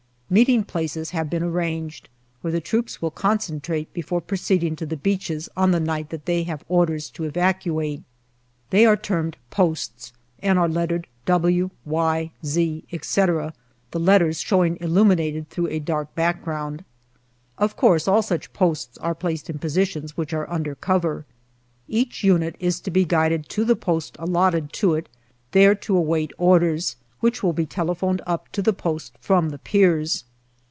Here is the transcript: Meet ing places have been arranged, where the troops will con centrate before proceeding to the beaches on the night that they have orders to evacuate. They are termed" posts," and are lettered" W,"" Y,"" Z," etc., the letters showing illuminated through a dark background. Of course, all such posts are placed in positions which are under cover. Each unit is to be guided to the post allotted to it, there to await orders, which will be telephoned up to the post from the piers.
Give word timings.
Meet 0.33 0.47
ing 0.47 0.63
places 0.63 1.09
have 1.09 1.29
been 1.29 1.43
arranged, 1.43 2.07
where 2.39 2.53
the 2.53 2.61
troops 2.61 3.01
will 3.01 3.11
con 3.11 3.37
centrate 3.37 3.91
before 3.91 4.21
proceeding 4.21 4.77
to 4.77 4.85
the 4.85 4.95
beaches 4.95 5.49
on 5.57 5.71
the 5.71 5.79
night 5.81 6.09
that 6.09 6.25
they 6.25 6.43
have 6.43 6.63
orders 6.69 7.09
to 7.09 7.25
evacuate. 7.25 8.01
They 8.69 8.85
are 8.85 8.95
termed" 8.95 9.35
posts," 9.49 10.13
and 10.39 10.57
are 10.57 10.69
lettered" 10.69 11.07
W,"" 11.41 11.69
Y,"" 11.85 12.31
Z," 12.45 12.85
etc., 12.93 13.53
the 13.91 13.99
letters 13.99 14.39
showing 14.39 14.77
illuminated 14.79 15.49
through 15.49 15.67
a 15.67 15.79
dark 15.79 16.15
background. 16.15 16.85
Of 17.57 17.75
course, 17.75 18.07
all 18.07 18.21
such 18.21 18.53
posts 18.53 18.97
are 18.99 19.13
placed 19.13 19.49
in 19.49 19.59
positions 19.59 20.15
which 20.15 20.31
are 20.33 20.49
under 20.49 20.75
cover. 20.75 21.25
Each 21.89 22.23
unit 22.23 22.55
is 22.57 22.79
to 22.85 22.89
be 22.89 23.03
guided 23.03 23.49
to 23.49 23.65
the 23.65 23.75
post 23.75 24.15
allotted 24.17 24.71
to 24.71 24.93
it, 24.93 25.09
there 25.51 25.75
to 25.75 25.97
await 25.97 26.31
orders, 26.37 26.95
which 27.19 27.43
will 27.43 27.53
be 27.53 27.67
telephoned 27.67 28.19
up 28.25 28.51
to 28.51 28.63
the 28.63 28.73
post 28.73 29.15
from 29.21 29.49
the 29.49 29.59
piers. 29.59 30.23